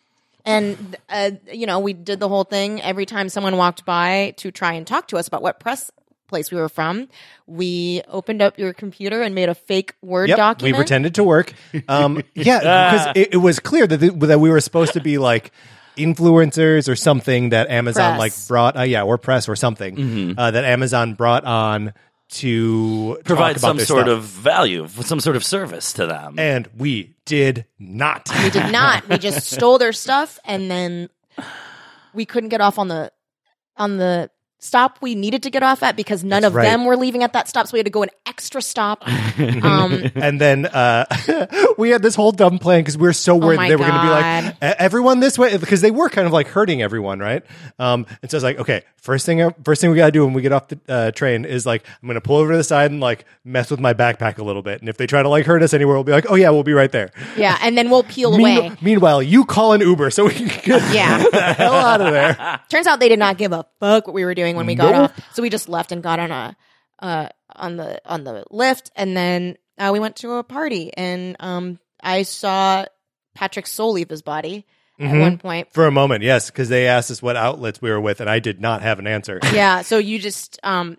[0.45, 2.83] and uh, you know, we did the whole thing.
[2.83, 5.91] Every time someone walked by to try and talk to us about what press
[6.29, 7.09] place we were from,
[7.47, 10.75] we opened up your computer and made a fake Word Yep, document.
[10.75, 11.53] we pretended to work.
[11.89, 12.59] Um, yeah,
[13.13, 15.53] because it, it was clear that th- that we were supposed to be like
[15.97, 18.19] influencers or something that Amazon Press.
[18.19, 18.77] like brought.
[18.77, 20.39] Uh, yeah, or press or something Mm-hmm.
[20.39, 21.93] uh, that Amazon brought on
[22.31, 24.19] to talk Provide about some their sort stuff.
[24.19, 26.39] of value, some sort of service to them.
[26.39, 28.29] and we did not.
[28.43, 29.09] We did not.
[29.09, 31.11] We just stole their stuff and then
[32.13, 33.13] we couldn't get off on the
[33.77, 34.31] on the
[34.65, 36.65] stop we needed to get off at because none That's of right.
[36.65, 37.67] them were leaving at that stop.
[37.67, 39.03] So we had to go an extra stop.
[39.37, 41.07] Um, and then uh,
[41.79, 43.95] we had this whole dumb plan because we were so worried Oh they were going
[43.95, 47.19] to be like "E- everyone this way because they were kind of like hurting everyone,
[47.19, 47.43] right?
[47.81, 50.25] Um, and so I was like, okay, first thing, first thing we got to do
[50.25, 52.57] when we get off the uh, train is like I'm going to pull over to
[52.57, 55.21] the side and like mess with my backpack a little bit, and if they try
[55.23, 57.11] to like hurt us anywhere, we'll be like, oh yeah, we'll be right there.
[57.37, 58.77] yeah, and then we'll peel Mean- away.
[58.83, 61.25] meanwhile, you call an Uber so we can get Yeah.
[61.29, 62.61] the hell out of there.
[62.69, 64.95] Turns out they did not give a fuck what we were doing when we got
[64.95, 65.21] off.
[65.35, 66.57] So we just left and got on a
[67.01, 71.37] uh on the on the Lyft and then uh, we went to a party and
[71.41, 72.85] um I saw
[73.35, 74.65] Patrick soul leave his body
[75.01, 75.21] at Mhm.
[75.21, 75.73] one point.
[75.73, 78.39] For a moment, yes, because they asked us what outlets we were with, and I
[78.39, 79.41] did not have an answer.
[79.53, 80.99] Yeah, so you just um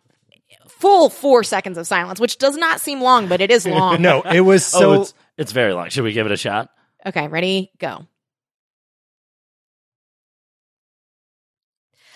[0.67, 4.01] full 4 seconds of silence, which does not seem long, but it is long.
[4.01, 4.91] no, it was so.
[4.91, 5.89] oh, it's, it's very long.
[5.89, 6.69] Should we give it a shot?
[7.05, 7.71] Okay, ready?
[7.79, 8.05] Go.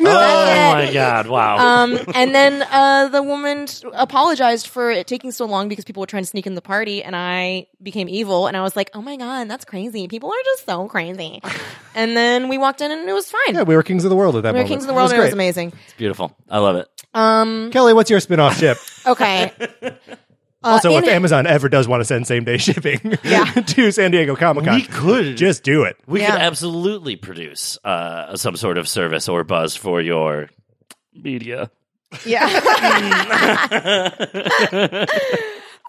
[0.12, 1.28] Oh my god!
[1.28, 1.58] Wow.
[1.84, 6.08] Um, and then uh, the woman apologized for it taking so long because people were
[6.08, 9.02] trying to sneak in the party, and I became evil, and I was like, "Oh
[9.02, 10.08] my god, that's crazy!
[10.08, 11.42] People are just so crazy."
[11.96, 13.56] and then we walked in, and it was fine.
[13.56, 14.70] yeah, we were kings of the world at that we were moment.
[14.70, 15.74] kings of the world, It and it was amazing.
[15.86, 16.36] it's beautiful.
[16.50, 16.88] I love it.
[17.14, 18.78] Um, Kelly, what's your spin-off ship?
[19.06, 19.52] okay.
[20.64, 23.46] Uh, Also, in- if Amazon ever does want to send same day shipping Yeah.
[23.68, 25.38] to San Diego Comic Con, We could.
[25.38, 25.98] just do it.
[26.06, 26.32] We Yeah.
[26.32, 30.50] could absolutely produce uh, some sort of service or buzz for your
[31.14, 31.72] media.
[32.26, 32.48] Yeah.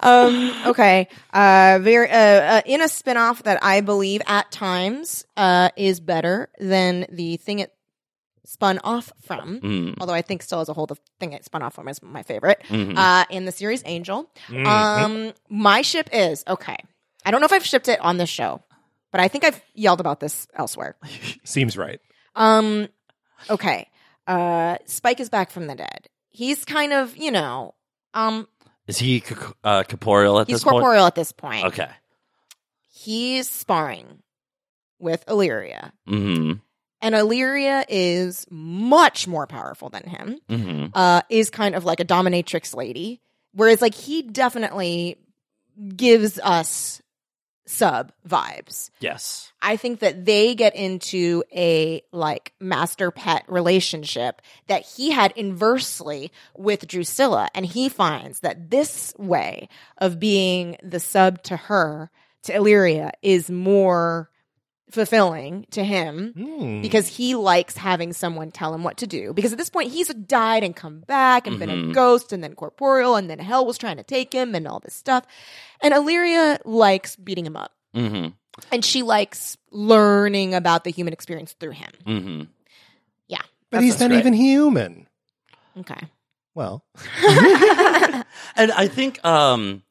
[0.03, 1.09] um, okay.
[1.33, 6.49] Uh, very, uh, uh, in a spinoff that I believe at times, uh, is better
[6.59, 7.73] than the thing it
[8.51, 9.61] spun off from.
[9.61, 9.95] Mm.
[10.01, 12.25] Although I think still as a whole, the thing it spun off from is my
[12.25, 12.61] favorite.
[12.69, 12.97] Mhm.
[12.99, 14.29] Uh, in the series Angel.
[14.49, 14.67] Mm-hmm.
[14.67, 16.77] Um, my ship is, okay.
[17.25, 18.61] I don't know if I've shipped it on this show,
[19.13, 20.97] but I think I've yelled about this elsewhere.
[21.45, 22.01] Seems right.
[22.35, 22.89] Um,
[23.49, 23.89] okay.
[24.27, 26.09] Uh, Spike is back from the dead.
[26.31, 27.75] He's kind of, you know,
[28.15, 28.49] um,
[28.89, 30.75] Is he c- uh, corporeal at he's this point?
[30.83, 31.67] corporeal at this point.
[31.67, 31.89] Okay.
[32.93, 34.23] He's sparring
[34.99, 35.93] with Illyria.
[36.07, 36.55] hmm
[37.03, 40.39] And Illyria is much more powerful than him.
[40.49, 43.21] hmm Uh, is kind of like a dominatrix lady.
[43.53, 45.17] Whereas like he definitely
[45.97, 47.01] gives us
[47.67, 48.91] sub vibes.
[48.99, 49.53] Yes.
[49.63, 56.33] I think that they get into a like master pet relationship that he had inversely
[56.57, 57.49] with Drusilla.
[57.55, 62.11] And he finds that this way of being the sub to her,
[62.43, 64.31] to Illyria, is more
[64.91, 66.83] fulfilling to him Hmm.
[66.83, 69.33] because he likes having someone tell him what to do.
[69.33, 71.95] Because at this point, he's died and come back and been a Mhm.
[71.95, 74.95] ghost and then corporeal and then hell was trying to take him and all this
[74.95, 75.25] stuff.
[75.81, 78.29] And Illyria likes beating him up hmm
[78.71, 81.91] and she likes learning about the human experience through him.
[82.05, 82.43] hmm
[83.29, 83.41] Yeah.
[83.71, 84.19] but he's not great.
[84.19, 85.07] even human.
[85.79, 86.09] Okay.
[86.55, 86.85] Well,
[88.57, 89.83] And I think um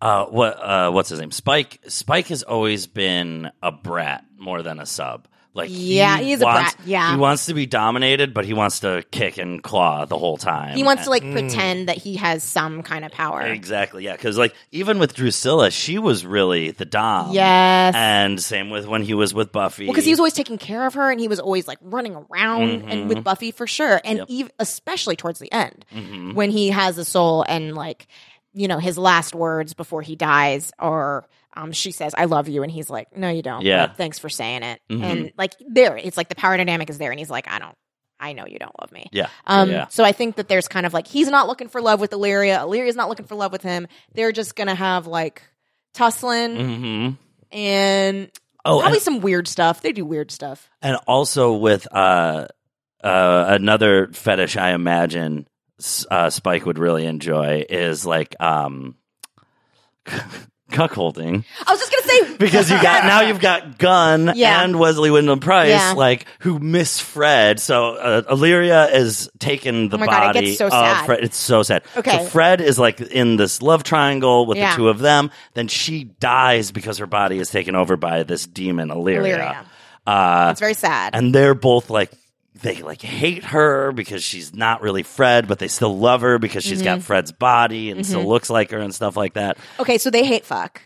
[0.00, 1.30] uh what uh what's his name?
[1.30, 5.26] Spike Spike has always been a brat more than a sub.
[5.52, 6.76] Like Yeah, he he's a brat.
[6.86, 7.10] Yeah.
[7.10, 10.76] he wants to be dominated, but he wants to kick and claw the whole time.
[10.76, 11.32] He wants to like Mm.
[11.32, 13.42] pretend that he has some kind of power.
[13.42, 14.12] Exactly, yeah.
[14.12, 17.32] Because like even with Drusilla, she was really the dom.
[17.32, 17.96] Yes.
[17.96, 19.86] and same with when he was with Buffy.
[19.86, 22.14] Well, because he was always taking care of her, and he was always like running
[22.14, 24.28] around and with Buffy for sure, and Yep.
[24.30, 26.34] ev- especially towards the end Mhm.
[26.34, 28.06] when he has a soul and like
[28.54, 32.62] you know his last words before he dies or um, she says i love you
[32.62, 33.92] and he's like no you don't Yeah.
[33.92, 35.02] thanks for saying it Mhm.
[35.02, 37.74] and like there it's like the power dynamic is there and he's like i don't
[38.18, 39.86] i know you don't love me Yeah, um, yeah.
[39.88, 42.60] so I think that there's kind of like he's not looking for love with Illyria.
[42.60, 43.86] Illyria's not looking for love with him.
[44.14, 45.42] They're just gonna have like
[45.94, 47.10] tussling hmm
[47.52, 48.30] and
[48.62, 49.80] Oh, probably and, some weird stuff.
[49.80, 50.68] They do weird stuff.
[50.82, 52.46] and also with uh,
[53.02, 55.46] uh, another fetish, I imagine
[56.10, 58.94] uh, Spike would really enjoy is like um,
[60.70, 61.44] cuckolding.
[61.66, 64.62] I was just gonna say because you got now you've got Gunn Yeah.
[64.62, 65.92] and Wesley Wyndham Pryce, Yeah.
[65.96, 67.58] like who miss Fred.
[67.60, 71.06] So uh, Illyria is taking the Oh my God, it body gets so of sad.
[71.06, 71.24] Fred.
[71.24, 71.82] It's so sad.
[71.96, 72.18] Okay.
[72.18, 74.70] so Fred is like in this love triangle with Yeah.
[74.70, 75.30] the two of them.
[75.54, 79.20] Then she dies because her body is taken over by this demon Illyria.
[79.34, 79.66] Illyria.
[80.06, 81.14] Uh, It's very sad.
[81.14, 82.10] and they're both like
[82.62, 86.62] they like hate her because she's not really Fred, but they still love her because
[86.64, 86.84] she's Mm-hmm.
[86.98, 89.58] got Fred's body and still looks like her and stuff like that.
[89.78, 90.82] okay, so they hate fuck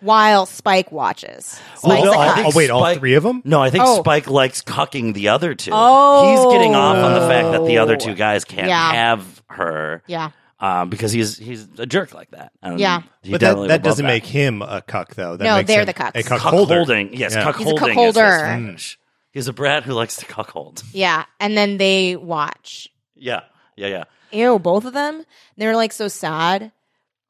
[0.00, 1.58] while Spike watches.
[1.82, 2.34] Well, Spike's no, a I cuck.
[2.36, 3.40] think Oh, wait, all Spike- three of them?
[3.44, 4.00] No, I think Oh.
[4.00, 5.70] Spike likes cucking the other two.
[5.72, 6.30] Oh.
[6.30, 8.92] He's getting off on the fact that the other two guys can't Yeah.
[8.92, 10.30] have her yeah.
[10.60, 12.52] um, because he's he's a jerk like that.
[12.62, 13.02] And Yeah.
[13.22, 15.36] he But definitely that, that would love doesn't make him a cuck, though.
[15.36, 16.16] That No, makes they're him the cucks.
[16.16, 16.74] A cuck cuck holder.
[16.76, 17.14] holding.
[17.16, 17.44] Yes, Yeah.
[17.44, 17.96] cuck He's a holding.
[17.96, 18.08] cuckolder.
[18.08, 18.98] is his fetish.
[19.34, 20.82] He's a brat who likes to cuckold.
[20.92, 21.24] Yeah.
[21.40, 22.88] And then they watch.
[23.16, 23.40] Yeah,
[23.76, 24.04] yeah, yeah.
[24.32, 25.24] Ew, both of them.
[25.58, 26.72] They're like so sad.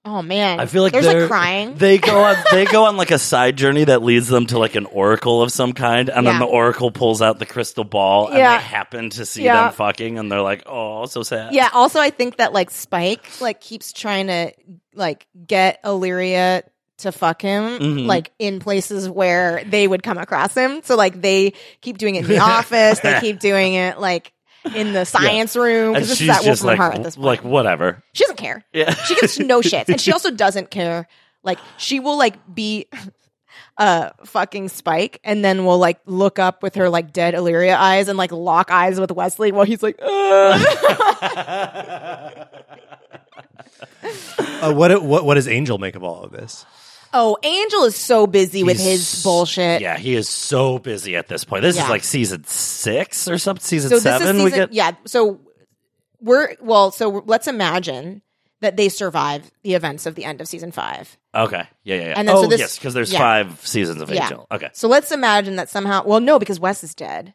[0.06, 0.60] Oh man.
[0.60, 1.74] I feel like there's they're like crying.
[1.78, 2.36] They go on.
[2.52, 5.50] They go on like a side journey that leads them to like an oracle of
[5.50, 8.58] some kind, and then the oracle pulls out the crystal ball, and Yeah.
[8.58, 9.62] they happen to see Yeah.
[9.64, 11.70] them fucking, and they're like, "Oh, so sad." Yeah.
[11.72, 14.52] Also, I think that like Spike like keeps trying to
[14.94, 16.64] like get Illyria
[16.98, 18.06] to fuck him Mhm.
[18.06, 20.80] like in places where they would come across him.
[20.84, 23.00] So like they keep doing it in the office.
[23.00, 24.32] They keep doing it like
[24.74, 27.16] in the science room because this she's is that just Wolfram like, Heart at this
[27.16, 27.26] point.
[27.26, 28.02] like whatever.
[28.14, 28.64] she doesn't care.
[28.72, 31.06] Yeah, She gives no shits, and she also doesn't care.
[31.42, 32.86] Like she will like be
[33.76, 38.08] uh fucking Spike, and then will like look up with her like dead Illyria eyes
[38.08, 39.98] and like lock eyes with Wesley while he's like,
[44.60, 46.64] Uh, what, what what does Angel make of all of this?
[47.14, 49.80] Oh, Angel is so busy with He's- his bullshit.
[49.80, 51.62] Yeah, he is so busy at this point.
[51.62, 51.84] This Yeah.
[51.84, 53.62] is like season six or something.
[53.64, 54.26] Season So this seven.
[54.26, 54.72] season, we get.
[54.72, 54.92] yeah.
[55.06, 55.40] So
[56.20, 56.90] we're well.
[56.90, 58.20] So let's imagine
[58.60, 61.16] that they survive the events of the end of season five.
[61.34, 61.62] Okay.
[61.84, 62.14] Yeah, yeah, yeah.
[62.16, 63.18] And then oh, so this- yes, because there's yeah.
[63.18, 64.24] five seasons of Yeah.
[64.24, 64.46] Angel.
[64.50, 64.68] Okay.
[64.72, 66.02] So let's imagine that somehow.
[66.04, 67.34] Well, no, because Wes is dead.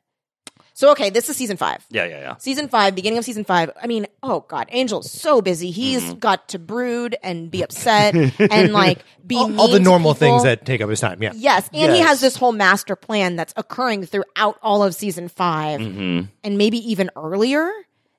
[0.79, 1.85] So okay, this is season five.
[1.89, 2.35] Yeah, yeah, yeah.
[2.37, 3.69] Season five, beginning of season five.
[3.83, 5.71] I mean, oh god, Angel's so busy.
[5.71, 6.19] He's Mm-hmm.
[6.19, 10.27] got to brood and be upset and like be All, all the normal people.
[10.27, 11.21] things that take up his time.
[11.21, 11.33] Yeah.
[11.35, 15.81] Yes, and he has this whole master plan that's occurring throughout all of season 5
[15.81, 17.69] hmm and maybe even earlier.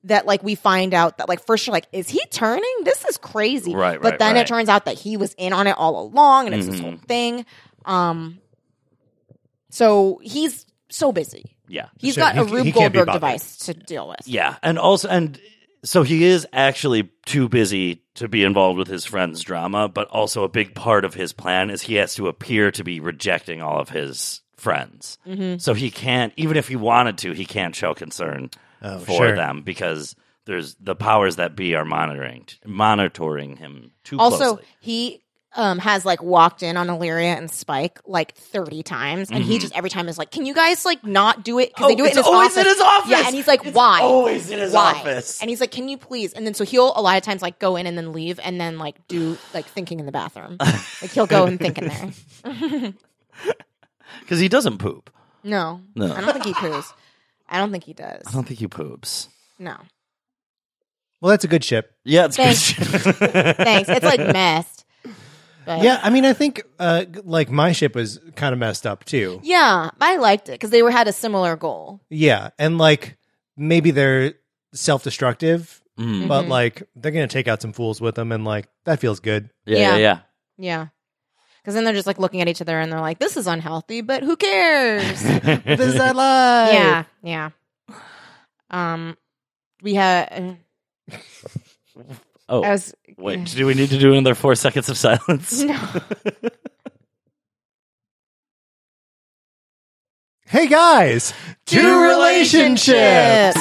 [0.05, 2.75] That like we find out that like first you're like, is he turning?
[2.85, 3.75] This is crazy.
[3.75, 4.40] Right, But right, then right.
[4.42, 6.83] it turns out that he was in on it all along, and it's this Mhm.
[6.83, 7.46] whole thing.
[7.87, 8.38] Um,
[9.70, 11.57] so he's so busy.
[11.70, 11.87] Yeah.
[11.98, 14.26] He's Sure, got a he- Rube he Goldberg device to deal with.
[14.26, 15.40] Yeah, and also, and
[15.85, 20.42] so he is actually too busy to be involved with his friend's drama, but also
[20.44, 23.80] a big part of his plan is he has to appear to be rejecting all
[23.80, 25.16] of his friends.
[25.26, 25.59] Mm-hmm.
[25.59, 28.50] So he can't, even if he wanted to, he can't show concern
[28.83, 29.37] Oh, for sure.
[29.37, 34.50] them because there's the powers that be are monitoring monitoring him too Also, closely.
[34.56, 35.22] Also, he
[35.56, 39.74] um has like walked in on Illyria and Spike like 30 times and he just
[39.76, 42.02] every time is like, "Can you guys like not do it?" cuz they Mm-hmm.
[42.02, 42.56] Oh, do it in his always office.
[42.58, 43.10] in his office!
[43.10, 44.92] Yeah, and he's like, It's "Why?" always in his Why?
[44.92, 45.40] office.
[45.40, 47.58] And he's like, "Can you please?" And then so he'll a lot of times like
[47.58, 50.56] go in and then leave and then like do like thinking in the bathroom.
[50.60, 52.92] like he'll go and think in there.
[54.20, 55.10] Because he doesn't poop.
[55.42, 55.80] No.
[55.96, 56.12] No.
[56.14, 56.92] I don't think he poops.
[57.48, 58.22] I don't think he does.
[58.26, 59.28] I don't think he poops.
[59.58, 59.76] No.
[61.20, 61.92] Well, that's a good ship.
[62.04, 62.72] Yeah, it's Thanks.
[62.72, 62.87] good.
[63.56, 63.88] Thanks.
[63.88, 64.79] It's like messed.
[65.79, 69.04] But Yeah, I mean, I think uh, like my ship was kind of messed up
[69.04, 69.40] too.
[69.44, 72.00] Yeah, I liked it because they were had a similar goal.
[72.10, 73.16] Yeah, and like
[73.56, 74.35] maybe they're
[74.75, 76.29] self-destructive, Mm.
[76.29, 76.50] but Mm-hmm.
[76.50, 79.50] like they're gonna take out some fools with them, and like that feels good.
[79.66, 79.90] Yeah, Yeah.
[79.90, 80.18] yeah, yeah.
[80.58, 80.87] Yeah.
[81.62, 84.00] Because then they're just like looking at each other and they're like, this is unhealthy,
[84.00, 85.23] but who cares?
[85.23, 86.73] this is that life.
[86.73, 87.04] yeah.
[87.23, 87.50] Yeah.
[88.71, 89.16] Um,
[89.83, 90.56] we had,
[92.53, 93.44] Oh, I was, wait.
[93.46, 95.63] Do we need to do another four seconds of silence?
[95.63, 95.79] no.
[100.46, 101.33] Hey guys,
[101.65, 103.61] two relationships.